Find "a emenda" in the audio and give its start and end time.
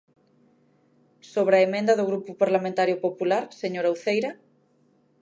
1.57-1.93